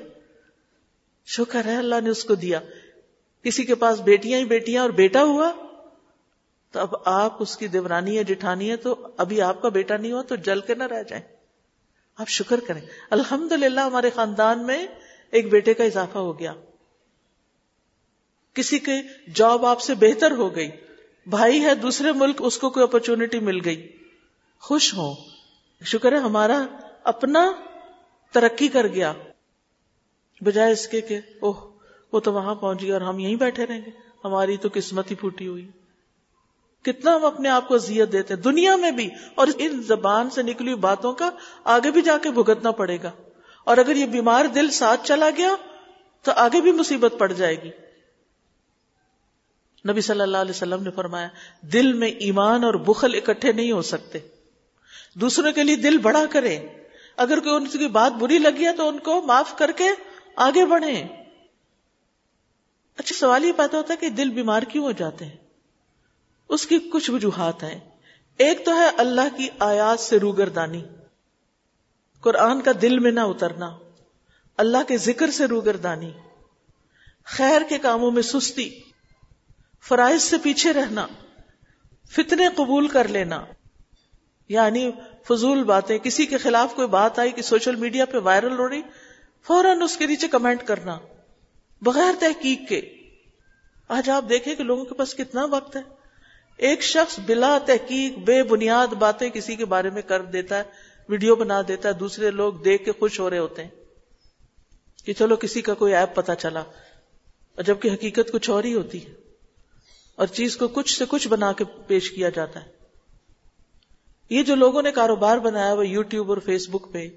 [1.27, 2.61] شکر ہے، اللہ نے اس کو دیا۔
[3.43, 5.53] کسی کے پاس بیٹیاں ہی بیٹیاں اور بیٹا ہوا،
[6.73, 10.13] تو اب آپ اس کی دیورانی ہے، جٹھانی ہے، تو ابھی آپ کا بیٹا نہیں
[10.13, 11.25] ہوا تو جل کے نہ رہ جائیں۔
[12.17, 14.87] آپ شکر کریں۔ الحمد للہ ہمارے خاندان میں
[15.33, 16.55] ایک بیٹے کا اضافہ ہو گیا۔
[18.55, 18.93] کسی کے
[19.35, 20.71] جاب آپ سے بہتر ہو گئی،
[21.27, 23.97] بھائی ہے دوسرے ملک، اس کو کوئی اپرچونٹی مل گئی۔
[24.61, 25.15] خوش ہو
[25.85, 26.67] شکر ہے ہمارا
[27.05, 27.53] اپنا
[28.33, 29.13] ترقی کر گیا۔
[30.41, 31.73] بجائے اس کے کہ اوہ،
[32.13, 33.91] وہ تو وہاں پہنچ گیا اور ہم یہیں بیٹھے رہیں گے۔
[34.25, 35.69] ہماری تو قسمت ہی پھوٹی ہوئی۔
[36.83, 40.43] کتنا ہم اپنے آپ کو ازیت دیتے ہیں، دنیا میں بھی۔ اور ان زبان سے
[40.43, 41.31] نکلی باتوں کا
[41.65, 43.13] آگے بھی جا کے بھگتنا پڑے گا۔
[43.65, 45.55] اور اگر یہ بیمار دل ساتھ چلا گیا
[46.23, 47.71] تو آگے بھی مصیبت پڑ جائے گی۔
[49.91, 51.29] نبی صلی اللہ علیہ وسلم نے فرمایا،
[51.61, 54.19] دل میں ایمان اور بخل اکٹھے نہیں ہو سکتے۔
[55.15, 56.59] دوسروں کے لیے دل بڑا کرے۔
[57.17, 59.85] اگر کوئی ان کی بات بری لگی ہے تو ان کو معاف کر کے
[60.37, 61.09] آگے بڑھیں
[62.97, 65.37] اچھا سوال یہ پیدا ہوتا ہے کہ دل بیمار کیوں ہو جاتے ہیں؟
[66.49, 67.79] اس کی کچھ وجوہات ہیں۔
[68.37, 70.85] ایک تو ہے اللہ کی آیات سے روگردانی۔
[72.21, 73.79] قرآن کا دل میں نہ اترنا،
[74.57, 76.13] اللہ کے ذکر سے روگردانی،
[77.25, 78.81] خیر کے کاموں میں سستی،
[79.89, 81.07] فرائض سے پیچھے رہنا،
[82.11, 83.45] فتنے قبول کر لینا۔
[84.49, 84.91] یعنی
[85.29, 88.83] فضول باتیں، کسی کے خلاف کوئی بات آئی کہ سوشل میڈیا پہ وائرل ہو رہی،
[89.47, 90.99] فوراً اس کے نیچے کمنٹ کرنا،
[91.83, 92.81] بغیر تحقیق کے۔
[93.89, 95.83] آج آپ دیکھیں کہ لوگوں کے پاس کتنا وقت ہے۔
[96.57, 101.35] ایک شخص بلا تحقیق، بے بنیاد باتیں کسی کے بارے میں کر دیتا ہے ویڈیو
[101.37, 103.71] بنا دیتا ہے، دوسرے لوگ دیکھ کے خوش ہو رہے ہوتے ہیں
[105.07, 109.05] کہ چلو کسی کا کوئی ایپ پتا چلا، اور جبکہ حقیقت کچھ اور ہی ہوتی
[109.07, 109.13] ہے،
[110.19, 112.79] اور چیز کو کچھ سے کچھ بنا کے پیش کیا جاتا ہے۔
[114.31, 117.09] یہ جو لوگوں نے کاروبار بنایا وہ یو ٹیوب اور فیس بک پہ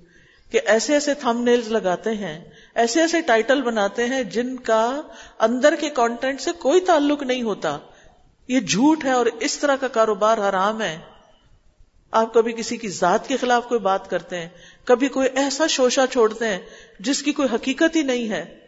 [0.52, 2.38] کہ ایسے ایسے تھم نیلز لگاتے ہیں،
[2.76, 5.02] ایسے ایسے ٹائٹل بناتے ہیں جن کا
[5.40, 7.78] اندر کے کانٹینٹ سے کوئی تعلق نہیں ہوتا۔
[8.50, 10.98] یہ جھوٹ ہے اور اس طرح کا کاروبار حرام ہے۔
[12.14, 14.50] آپ کبھی کسی کی ذات کے خلاف کوئی بات کرتے ہیں،
[14.86, 16.60] کبھی کوئی ایسا شوشا چھوڑتے ہیں
[17.00, 18.60] جس کی کوئی حقیقت ہی نہیں ہے۔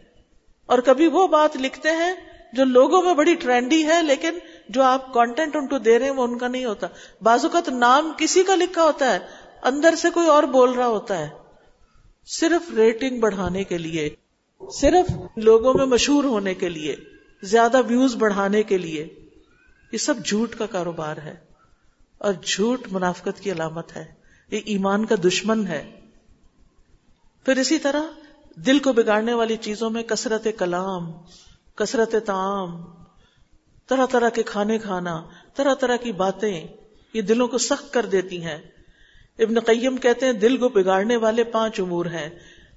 [0.66, 2.14] اور کبھی وہ بات لکھتے ہیں
[2.52, 4.30] جو لوگوں میں بڑی ٹرینڈی ہے لیکن
[4.68, 6.86] جو آپ کانٹینٹ ان کو دے رہے ہیں وہ ان کا نہیں ہوتا۔
[7.22, 9.18] بازو کا تو نام کسی کا لکھا ہوتا ہے،
[9.62, 11.28] اندر سے کوئی اور بول رہا ہوتا ہے۔
[12.26, 14.10] صرف ریٹنگ بڑھانے کے لیے،
[14.72, 16.96] صرف لوگوں میں مشہور ہونے کے لیے،
[17.42, 19.08] زیادہ ویوز بڑھانے کے لیے،
[19.92, 21.45] یہ سب جھوٹ کا کاروبار ہے۔
[22.18, 24.04] اور جھوٹ منافقت کی علامت ہے۔
[24.50, 26.00] یہ ایمان کا دشمن ہے۔
[27.44, 28.02] پھر اسی طرح
[28.54, 31.12] دل کو بگاڑنے والی چیزوں میں کثرت کلام،
[31.74, 32.82] کثرت تعام،
[33.86, 35.24] طرح طرح کے کھانے کھانا،
[35.54, 36.66] طرح طرح کی باتیں
[37.12, 38.58] یہ دلوں کو سخت کر دیتی ہیں۔
[39.38, 42.28] ابن قیم کہتے ہیں دل کو بگاڑنے والے پانچ امور ہیں۔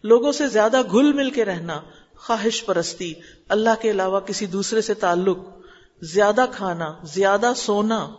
[0.03, 1.81] لوگوں سے زیادہ گھل مل کے رہنا،
[2.15, 3.13] خواہش پرستی،
[3.49, 5.37] اللہ کے علاوہ کسی دوسرے سے تعلق،
[6.01, 8.09] زیادہ کھانا، زیادہ سونا۔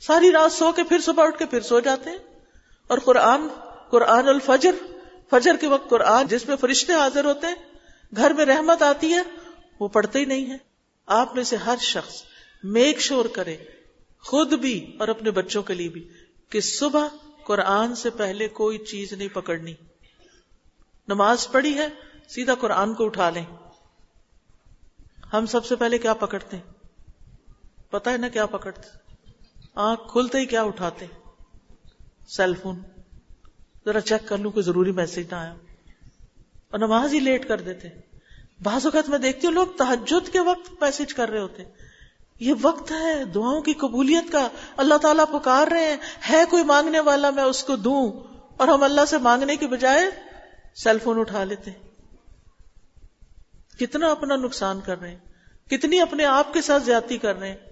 [0.00, 2.18] ساری رات سو کے پھر صبح اٹھ کے پھر سو جاتے ہیں۔
[2.86, 3.40] اور قرآن
[3.90, 4.74] قرآن الفجر،
[5.30, 7.54] فجر کے وقت قرآن جس میں فرشتے حاضر ہوتے ہیں،
[8.16, 9.22] گھر میں رحمت آتی ہے،
[9.80, 10.56] وہ پڑھتے ہی نہیں ہے
[11.06, 12.22] آپ میں سے ہر شخص
[12.64, 13.56] میک شور کرے،
[14.20, 16.08] خود بھی اور اپنے بچوں کے لیے بھی،
[16.48, 17.08] کہ صبح
[17.44, 19.74] قرآن سے پہلے کوئی چیز نہیں پکڑنی۔
[21.08, 21.88] نماز پڑھی ہے،
[22.28, 23.44] سیدھا قرآن کو اٹھا لیں۔
[25.32, 26.72] ہم سب سے پہلے کیا پکڑتے ہیں؟
[27.90, 29.09] پتا ہے نا کیا پکڑتے
[29.74, 31.06] آنکھ کھلتے ہی کیا اٹھاتے؟
[32.28, 32.82] Cell phone.
[33.84, 35.54] ذرا چیک کر لوں کوئی ضروری میسج نہ آیا۔
[36.70, 37.88] اور نماز ہی لیٹ کر دیتے۔
[38.62, 41.62] بعض اوقات میں دیکھتی ہوں لوگ تحجد کے وقت میسج کر رہے ہوتے۔
[42.40, 45.96] یہ وقت ہے، دعاؤں کی قبولیت کا۔ اللہ تعالیٰ پکار رہے ہیں۔
[46.30, 48.12] ہے کوئی مانگنے والا میں اس کو دوں؟
[48.56, 50.04] اور ہم اللہ سے مانگنے کے بجائے
[50.74, 51.70] سیل فون اٹھا لیتے۔
[53.78, 55.18] کتنا اپنا نقصان کر رہے ہیں۔
[55.70, 57.69] کتنی اپنے آپ کے ساتھ زیادتی کر رہے ہیں۔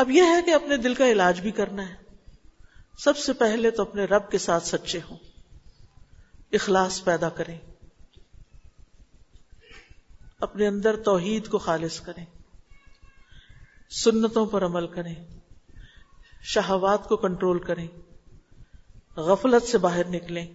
[0.00, 1.94] اب یہ ہے کہ اپنے دل کا علاج بھی کرنا ہے۔
[2.98, 5.16] سب سے پہلے تو اپنے رب کے ساتھ سچے ہوں۔
[6.52, 7.58] اخلاص پیدا کریں۔
[10.40, 12.24] اپنے اندر توحید کو خالص کریں۔
[13.90, 15.14] سنتوں پر عمل کریں۔
[16.42, 17.88] شہوات کو کنٹرول کریں۔
[19.16, 20.46] غفلت سے باہر نکلیں۔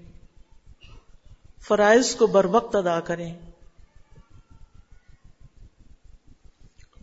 [1.60, 3.45] فرائض کو بر وقت ادا کریں۔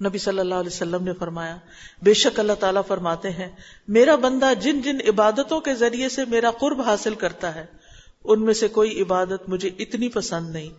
[0.05, 1.57] نبی صلی اللہ علیہ وسلم نے فرمایا،
[2.03, 3.49] بے شک اللہ تعالیٰ فرماتے ہیں،
[3.89, 7.67] میرا بندہ جن جن عبادتوں کے ذریعے سے میرا قرب حاصل کرتا ہے،
[8.25, 10.71] ان میں سے کوئی عبادت مجھے اتنی پسند نہیں،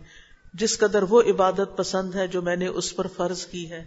[0.54, 3.84] جس قدر وہ عبادت پسند ہے جو میں نے اس پر فرض کی ہے۔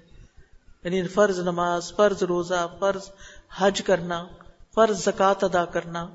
[0.83, 3.09] یعنی فرض نماز، فرض روزہ، فرض
[3.57, 4.27] حج کرنا،
[4.75, 6.07] فرض زکات ادا کرنا۔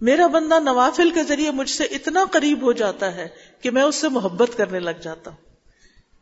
[0.00, 3.28] میرا بندہ نوافل کے ذریعے مجھ سے اتنا قریب ہو جاتا ہے
[3.60, 5.45] کہ میں اس سے محبت کرنے لگ جاتا ہوں۔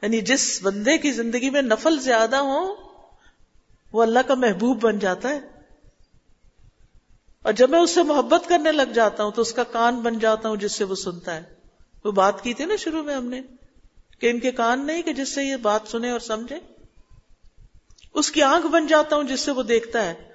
[0.04, 2.74] یعنی جس بندے کی زندگی میں نفل زیادہ ہو،
[3.92, 5.40] وہ اللہ کا محبوب بن جاتا ہے۔
[7.42, 10.18] اور جب میں اس سے محبت کرنے لگ جاتا ہوں تو اس کا کان بن
[10.18, 11.42] جاتا ہوں جس سے وہ سنتا ہے۔
[12.04, 13.40] وہ بات کی تھی نا شروع میں ہم نے
[14.18, 16.56] کہ ان کے کان نہیں کہ جس سے یہ بات سنے اور سمجھے۔
[18.14, 20.33] اس کی آنکھ بن جاتا ہوں جس سے وہ دیکھتا ہے۔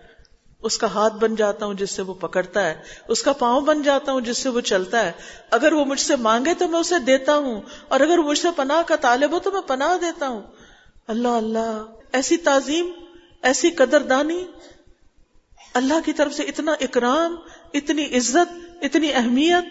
[0.64, 3.82] اس کا ہاتھ بن جاتا ہوں جس سے وہ پکڑتا ہے، اس کا پاؤں بن
[3.82, 5.12] جاتا ہوں جس سے وہ چلتا ہے۔
[5.52, 8.82] اگر وہ مجھ سے مانگے تو میں اسے دیتا ہوں، اور اگر مجھ سے پناہ
[8.88, 10.42] کا طالب ہو تو میں پناہ دیتا ہوں۔
[11.08, 12.92] اللہ اللہ، ایسی تعظیم،
[13.42, 14.44] ایسی قدر دانی
[15.74, 17.36] اللہ کی طرف سے اتنا اکرام،
[17.74, 19.66] اتنی عزت، اتنی اہمیت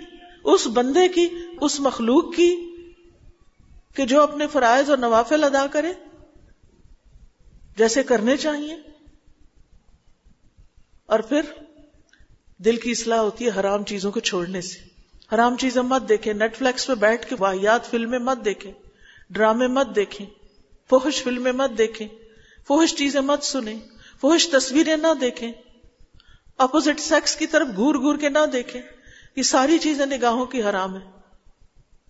[0.45, 1.29] اس بندے کی،
[1.61, 2.55] اس مخلوق کی
[3.95, 5.93] کہ جو اپنے فرائض اور نوافل ادا کرے،
[7.77, 8.77] جیسے کرنے چاہیے۔
[11.09, 11.41] اور پھر
[12.59, 14.79] دل کی اصلاح ہوتی ہے حرام چیزوں کو چھوڑنے سے۔
[15.35, 18.73] حرام چیزیں مت دیکھیں۔ نیٹ فلیکس پہ بیٹھ کے واحیات فلمیں مت دیکھیں۔
[19.31, 20.27] ڈرامے مت دیکھیں۔
[20.91, 22.09] فوہش فلمیں مت دیکھیں۔
[22.67, 23.79] فوہش چیزیں مت سنیں۔
[24.21, 25.53] فوہش تصویریں نہ دیکھیں۔
[26.59, 28.83] اپوزٹ سیکس کی طرف گور گور کے نہ دیکھیں۔
[29.37, 31.11] یہ ساری چیزیں نگاہوں کی حرام ہے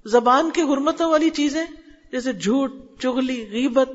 [0.04, 1.64] زبان کی حرمتوں والی چیزیں
[2.12, 3.88] جیسے جھوٹ چگلی غیبت،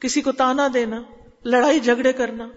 [0.00, 1.02] کسی کو تانا دینا،
[1.44, 2.48] لڑائی جھگڑے کرنا۔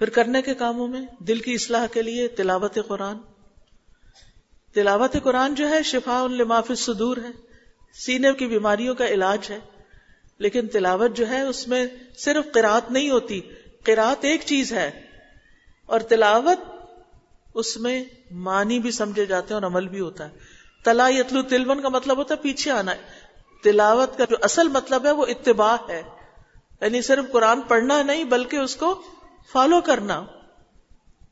[0.00, 3.16] پھر کرنے کے کاموں میں دل کی اصلاح کے لیے تلاوت قرآن۔
[4.74, 7.28] تلاوت قرآن جو ہے شفا لماف صدور ہے۔
[7.92, 9.58] سینے کی بیماریوں کا علاج ہے۔
[10.38, 11.86] لیکن تلاوت جو ہے اس میں
[12.18, 13.40] صرف قرات نہیں ہوتی
[13.84, 14.90] قرات ایک چیز ہے۔
[15.86, 16.58] اور تلاوت
[17.54, 20.38] اس میں معنی بھی سمجھے جاتے ہیں اور عمل بھی ہوتا ہے۔
[20.84, 22.98] تلا یتلو تلون کا مطلب ہوتا ہے پیچھے آنا۔ ہے
[23.62, 26.02] تلاوت کا جو اصل مطلب ہے وہ اتباع ہے۔
[26.80, 29.02] یعنی صرف قرآن پڑھنا نہیں، بلکہ اس کو
[29.48, 30.24] فالو کرنا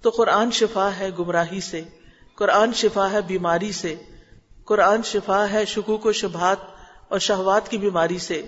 [0.02, 1.84] تو قرآن شفا ہے گمراہی سے،
[2.34, 3.94] قرآن شفا ہے بیماری سے،
[4.64, 6.56] قرآن شفا ہے شکوک و شبہات
[7.08, 8.42] اور شہوات کی بیماری سے۔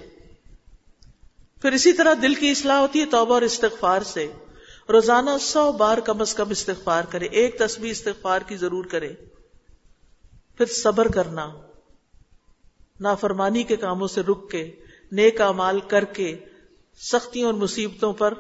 [1.63, 4.33] پھر اسی طرح دل کی اصلاح ہوتی ہے توبہ اور استغفار سے۔
[4.89, 9.15] روزانہ سو بار کم از کم استغفار کرے، ایک تصویر استغفار کی ضرور کرے۔
[10.57, 11.51] پھر صبر کرنا،
[13.01, 14.75] نافرمانی کے کاموں سے رک کے،
[15.13, 16.39] نیک امال کر کے،
[16.97, 18.35] سختیوں اور مصیبتوں پر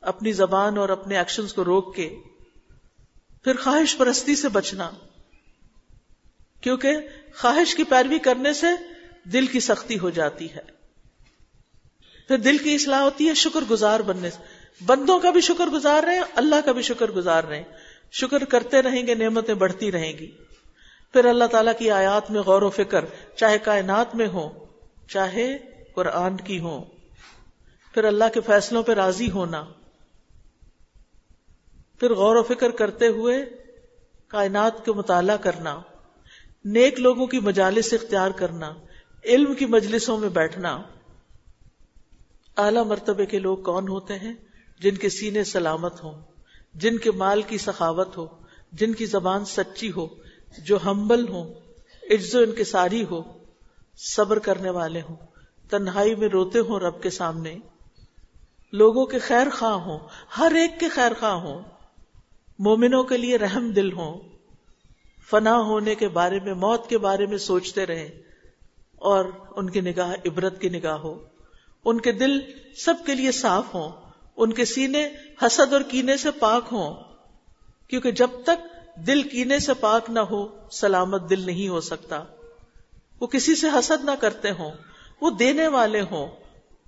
[0.00, 2.14] اپنی زبان اور اپنے ایکشنز کو روک کے
[3.44, 4.90] پھر خواہش پرستی سے بچنا۔
[6.60, 6.96] کیونکہ
[7.34, 8.66] خواہش کی پیروی کرنے سے
[9.24, 10.62] دل کی سختی ہو جاتی ہے۔
[12.28, 14.42] پھر دل کی اصلاح ہوتی ہے، شکر گزار بننے سے۔
[14.86, 17.64] بندوں کا بھی شکر گزار رہے ہیں، اللہ کا بھی شکر گزار رہے ہیں۔
[18.12, 20.30] شکر کرتے رہیں گے، نعمتیں بڑھتی رہیں گی۔
[21.12, 23.04] پھر اللہ تعالیٰ کی آیات میں غور و فکر،
[23.36, 24.64] چاہے کائنات میں ہو
[25.08, 25.58] چاہے
[25.94, 26.84] قرآن کی ہو
[27.94, 29.64] پھر اللہ کے فیصلوں پہ راضی ہونا۔
[32.00, 33.44] پھر غور و فکر کرتے ہوئے
[34.28, 35.80] کائنات کو مطالعہ کرنا،
[36.64, 38.74] نیک لوگوں کی مجالس اختیار کرنا،
[39.24, 40.82] علم کی مجلسوں میں بیٹھنا۔
[42.56, 44.32] اعلی مرتبے کے لوگ کون ہوتے ہیں؟
[44.80, 46.22] جن کے سینے سلامت ہوں،
[46.74, 48.26] جن کے مال کی سخاوت ہو،
[48.72, 50.06] جن کی زبان سچی ہو،
[50.58, 51.54] جو ہمبل ہوں
[52.10, 53.22] عز و انکساری ہو،
[53.96, 55.16] صبر کرنے والے ہوں،
[55.70, 57.56] تنہائی میں روتے ہوں رب کے سامنے۔
[58.72, 59.98] لوگوں کے خیر خواہ ہوں،
[60.38, 61.62] ہر ایک کے خیر خواہ ہوں۔
[62.64, 64.20] مومنوں کے لیے رحم دل ہوں،
[65.30, 68.08] فنا ہونے کے بارے میں، موت کے بارے میں سوچتے رہیں
[68.96, 71.24] اور ان کی نگاہ، عبرت کی نگاہ ہو۔
[71.84, 72.40] ان کے دل
[72.76, 73.88] سب کے لیے صاف ہوں،
[74.36, 75.08] ان کے سینے
[75.46, 76.94] حسد اور کینے سے پاک ہوں۔
[77.88, 78.66] کیونکہ جب تک
[79.06, 82.24] دل کینے سے پاک نہ ہو، سلامت دل نہیں ہو سکتا۔
[83.20, 84.70] وہ کسی سے حسد نہ کرتے ہوں،
[85.20, 86.26] وہ دینے والے ہوں۔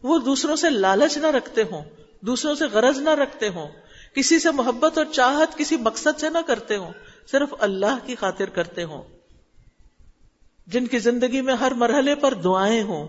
[0.02, 1.82] وہ دوسروں سے لالچ نہ رکھتے ہوں،
[2.20, 3.68] دوسروں سے غرض نہ رکھتے ہوں۔
[4.14, 6.92] کسی سے محبت اور چاہت کسی مقصد سے نہ کرتے ہوں،
[7.30, 9.02] صرف اللہ کی خاطر کرتے ہوں۔
[10.66, 13.08] جن کی زندگی میں ہر مرحلے پر دعائیں ہوں۔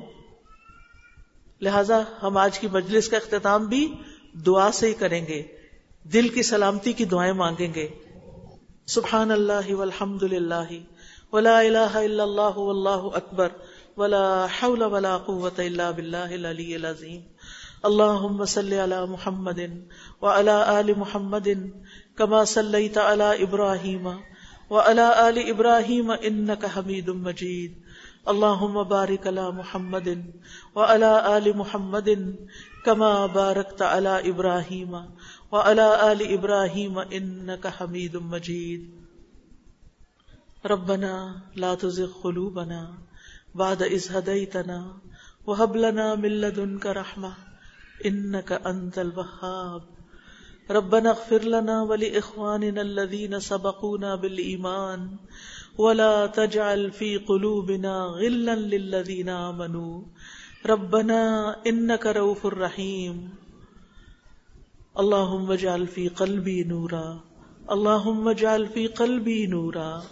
[1.61, 3.93] لہذا ہم آج کی مجلس کا اختتام بھی
[4.33, 5.43] دعا سے ہی کریں گے۔
[6.03, 7.87] دل کی سلامتی کی دعائیں مانگیں گے۔
[8.85, 10.71] سبحان اللہ والحمد للہ
[11.31, 13.49] ولا الہ الا اللہ واللہ اکبر
[13.97, 17.21] ولا حول ولا قوة الا باللہ العلی العظیم۔
[17.83, 19.59] اللہم صلی علی محمد
[20.21, 21.47] وعلى آل محمد
[22.17, 24.07] كما صلیت علی ابراہیم
[24.69, 27.77] وعلى آل ابراہیم انکا حمید مجید
[28.25, 30.07] اللہم بارک علی محمد
[30.75, 32.09] وعلى آل محمد
[32.85, 34.95] كما بارکت علی ابراہیم
[35.53, 38.85] وعلى آل إبراهيم إنك حميد مجيد.
[40.65, 41.11] ربنا
[41.55, 42.79] لا تزغ قلوبنا
[43.55, 44.77] بعد إذ هديتنا
[45.45, 47.52] وهب لنا من لدنك رحمة
[48.05, 49.81] إنك أنت الوهاب.
[50.71, 55.17] ربنا اغفر لنا ولإخواننا الذين سبقونا بالإيمان
[55.77, 60.01] ولا تجعل في قلوبنا غلا للذين آمنوا.
[60.65, 63.29] ربنا إنك رؤوف رحيم.
[64.99, 67.19] اللهم اجعل في قلبي نورا.
[67.71, 70.03] اللهم اجعل في قلبي نورا.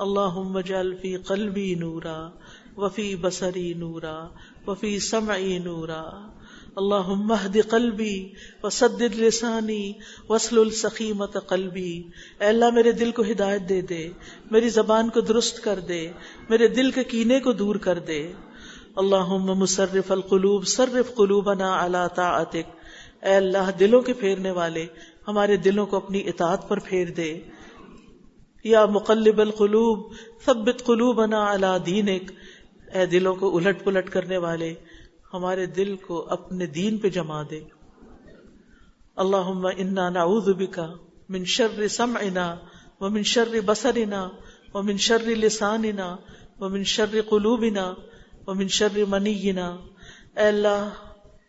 [0.00, 2.32] اللهم اجعل في قلبي نورا.
[2.76, 4.30] وفي بصري نورا.
[4.66, 6.30] وفي سمعي نورا.
[6.76, 8.28] اللهم اهد قلبي
[8.62, 9.92] وسدد لساني
[10.28, 12.02] واسلل سخيمة قلبي
[12.40, 14.08] اے اللہ میرے دل کو ہدایت دے دے،
[14.50, 16.12] میری زبان کو درست کر دے،
[16.48, 18.32] میرے دل کے کینے کو دور کر دے۔
[18.96, 22.70] اللهم مصرف القلوب صرف قلوبنا على طاعتك
[23.22, 24.86] اے اللہ دلوں کے پھیرنے والے،
[25.28, 27.40] ہمارے دلوں کو اپنی اطاعت پر پھیر دے۔
[28.64, 30.12] یا مقلب القلوب،
[30.44, 32.30] ثبت قلوبنا علی دینک۔
[32.94, 34.74] اے دلوں کو الٹ پلٹ کرنے والے
[35.34, 37.60] ہمارے دل کو اپنے دین پہ جما دے۔
[39.16, 40.78] اللهم انا نعوذ بك
[41.28, 42.56] من شر سمعنا
[43.00, 44.28] ومن شر بصرنا
[44.74, 46.16] ومن شر لساننا
[46.60, 47.94] ومن شر قلوبنا
[48.46, 49.76] ومن شر منینا۔
[50.36, 50.88] اے اللہ،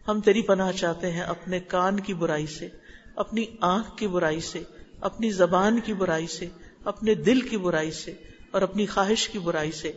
[0.07, 2.69] ہم تیری پناہ چاہتے ہیں اپنے کان کی برائی سے،
[3.15, 4.63] اپنی آنکھ کی برائی سے،
[5.01, 6.47] اپنی زبان کی برائی سے،
[6.83, 8.13] اپنے دل کی برائی سے
[8.51, 9.91] اور اپنی خواہش کی برائی سے۔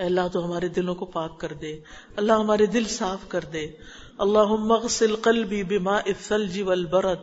[0.00, 1.80] اللہ تو ہمارے دلوں کو پاک کر دے۔
[2.16, 3.66] اللہ ہمارے دل صاف کر دے۔
[4.18, 7.18] اللہ مغسل قلبی بما الثلج والبرد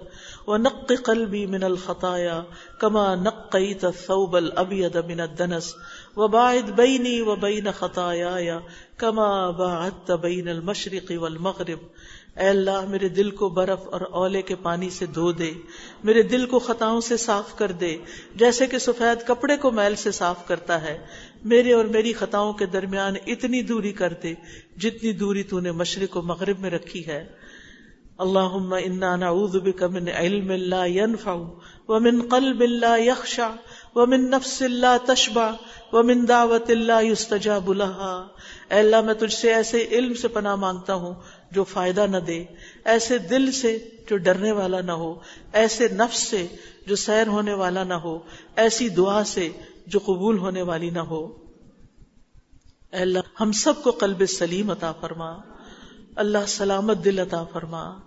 [0.48, 2.44] ونق قلبی من الخطايا
[2.82, 5.76] كما نقيت الثوب الابيض من الدنس
[6.16, 8.50] وباعد بيني وبين خطاياي
[8.98, 11.80] كما باعدت بين المشرق والمغرب
[12.40, 15.52] اے اللہ، میرے دل کو برف اور اولے کے پانی سے دھو دے،
[16.04, 17.98] میرے دل کو خطاؤں سے صاف کر دے،
[18.36, 20.98] جیسے کہ سفید کپڑے کو میل سے صاف کرتا ہے۔
[21.44, 24.34] میرے اور میری خطاؤں کے درمیان اتنی دوری کر دے
[24.78, 27.26] جتنی دوری تو نے مشرق و مغرب میں رکھی ہے۔
[28.18, 28.54] اللہ
[28.86, 31.36] انا نعوذ بک من علم لا ينفع
[31.88, 33.50] ومن قلب لا يخشع
[33.98, 35.52] ومن نفس لا تشبع
[35.94, 38.28] ومن دعوت لا يستجاب لها۔
[38.70, 41.14] اے اللہ، میں تجھ سے ایسے علم سے پناہ مانگتا ہوں
[41.52, 42.46] جو فائدہ نہ دے،
[42.86, 45.20] ایسے دل سے جو ڈرنے والا نہ ہو،
[45.54, 46.48] ایسے نفس سے
[46.88, 48.20] جو سیر ہونے والا نہ ہو،
[48.56, 49.50] ایسی دعا سے
[49.88, 51.26] جو قبول ہونے والی نہ ہو۔
[52.92, 55.38] اے اللہ، ہم سب کو قلب سلیم عطا فرما،
[56.16, 57.98] اللہ سلامت دل عطا فرما۔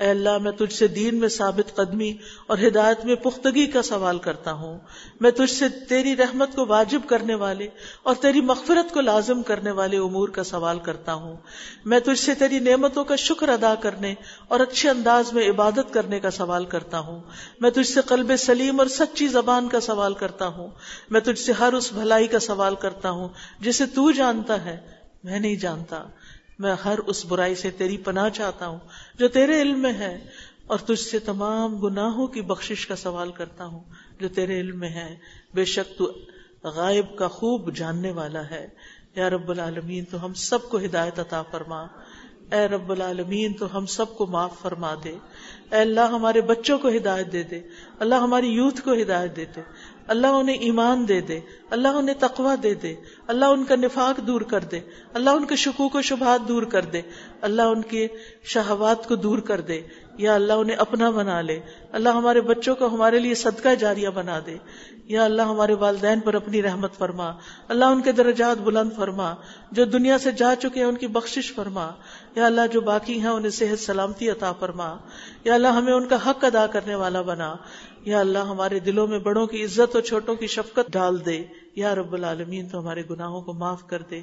[0.00, 4.18] اے اللہ، میں تجھ سے دین میں ثابت قدمی اور ہدایت میں پختگی کا سوال
[4.18, 4.78] کرتا ہوں۔
[5.20, 7.68] میں تجھ سے تیری رحمت کو واجب کرنے والے
[8.02, 11.36] اور تیری مغفرت کو لازم کرنے والے امور کا سوال کرتا ہوں۔
[11.84, 14.14] میں تجھ سے تیری نعمتوں کا شکر ادا کرنے
[14.48, 17.20] اور اچھے انداز میں عبادت کرنے کا سوال کرتا ہوں۔
[17.60, 20.68] میں تجھ سے قلب سلیم اور سچی زبان کا سوال کرتا ہوں۔
[21.10, 23.28] میں تجھ سے ہر اس بھلائی کا سوال کرتا ہوں
[23.60, 24.76] جسے تو جانتا ہے،
[25.24, 26.04] میں نہیں جانتا۔
[26.58, 28.78] میں ہر اس برائی سے تیری پناہ چاہتا ہوں
[29.18, 30.26] جو تیرے علم میں ہے
[30.66, 33.80] اور تجھ سے تمام گناہوں کی بخشش کا سوال کرتا ہوں
[34.20, 35.16] جو تیرے علم میں ہے۔
[35.54, 36.12] بے شک تو
[36.64, 38.68] غائب کا خوب جاننے والا ہے۔
[39.16, 41.86] یا رب العالمین، تو ہم سب کو ہدایت عطا فرما۔
[42.52, 45.18] اے رب العالمین، تو ہم سب کو معاف فرما دے۔
[45.72, 47.62] اے اللہ، ہمارے بچوں کو ہدایت دے دے۔
[47.98, 49.60] اللہ، ہماری یوتھ کو ہدایت دے دے۔
[50.08, 51.40] اللہ انہیں ایمان دے دے،
[51.70, 52.94] اللہ انہیں تقوا دے دے،
[53.26, 54.80] اللہ ان کا نفاق دور کر دے،
[55.14, 57.02] اللہ ان کے شکوک و شبہات دور کر دے،
[57.40, 58.06] اللہ ان کے
[58.44, 59.80] شہوات کو دور کر دے،
[60.18, 61.60] یا اللہ انہیں اپنا بنا لے،
[61.92, 64.56] اللہ ہمارے بچوں کو ہمارے لیے صدقہ جاریہ بنا دے،
[65.08, 67.30] یا اللہ ہمارے والدین پر اپنی رحمت فرما،
[67.68, 69.34] اللہ ان کے درجات بلند فرما،
[69.72, 71.90] جو دنیا سے جا چکے ہیں ان کی بخشش فرما،
[72.34, 74.94] یا اللہ جو باقی ہیں انہیں صحت سلامتی عطا فرما،
[75.44, 77.54] یا اللہ ہمیں ان کا حق ادا کرنے والا بنا
[78.06, 81.42] یا اللہ ہمارے دلوں میں بڑوں کی عزت اور چھوٹوں کی شفقت ڈال دے۔
[81.76, 84.20] یا رب العالمین، تو ہمارے گناہوں کو معاف کر دے۔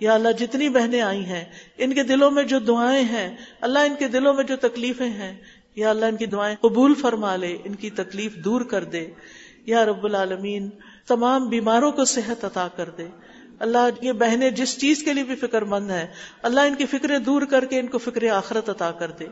[0.00, 1.44] یا اللہ، جتنی بہنیں آئی ہیں،
[1.78, 5.36] ان کے دلوں میں جو دعائیں ہیں، اللہ ان کے دلوں میں جو تکلیفیں ہیں،
[5.76, 9.10] یا اللہ ان کی دعائیں قبول فرما لے، ان کی تکلیف دور کر دے۔
[9.66, 10.70] یا رب العالمین،
[11.06, 13.06] تمام بیماروں کو صحت عطا کر دے۔
[13.58, 16.06] اللہ، یہ بہنیں جس چیز کے لیے بھی فکر مند ہے
[16.42, 19.26] اللہ ان کی فکریں دور کر کے ان کو فکر آخرت عطا کر دے۔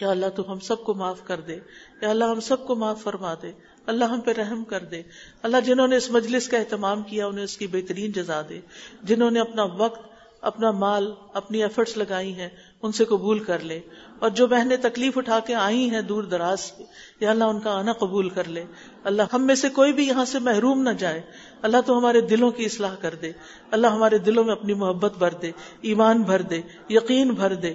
[0.00, 1.58] یا اللہ تو ہم سب کو معاف کر دے،
[2.02, 3.52] یا اللہ ہم سب کو معاف فرما دے،
[3.86, 5.02] اللہ ہم پہ رحم کر دے۔
[5.42, 8.60] اللہ جنہوں نے اس مجلس کا اہتمام کیا، انہیں اس کی بہترین جزا دے۔
[9.02, 10.08] جنہوں نے اپنا وقت،
[10.40, 12.48] اپنا مال، اپنی ایفرٹس لگائی ہیں،
[12.82, 13.80] ان سے قبول کر لے۔
[14.18, 16.82] اور جو بہنیں تکلیف اٹھا کے آئی ہیں دور دراز سے
[17.20, 18.64] یا اللہ ان کا آنا قبول کر لے۔
[19.04, 21.22] اللہ ہم میں سے کوئی بھی یہاں سے محروم نہ جائے۔
[21.62, 23.32] اللہ تو ہمارے دلوں کی اصلاح کر دے۔
[23.70, 27.74] اللہ ہمارے دلوں میں اپنی محبت بھر دے، ایمان بھر دے، یقین بھر دے۔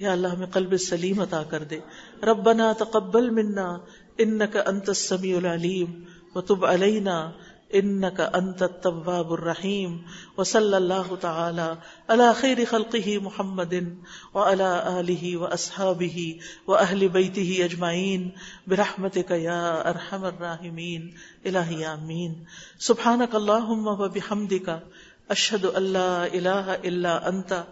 [0.00, 1.78] یا اللہ ہمیں قلب سلیم عطا کر دے۔
[2.22, 3.78] ربنا تقبل منا
[4.18, 7.30] انك انت السميع العليم وتب علينا
[7.74, 10.02] انك انت التواب الرحيم
[10.36, 11.74] وصلى الله تعالى
[12.08, 13.98] على خير خلقه محمد
[14.34, 18.28] وعلى اله واصحابه واهل بيته اجمعين
[18.66, 21.14] برحمتك يا ارحم الراحمين
[21.46, 22.44] الهي امين
[22.78, 24.82] سبحانك اللهم وبحمدك
[25.30, 27.64] اشهد ان لا اله الا انت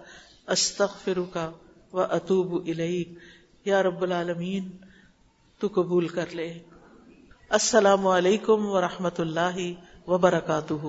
[0.49, 1.53] استغفرك
[1.93, 3.19] و اطوب الیک
[3.65, 4.71] یا رب العالمین
[5.59, 6.59] تو قبول کر لے۔
[7.49, 9.59] السلام علیکم و رحمۃ اللہ
[10.07, 10.87] وبرکاتہ۔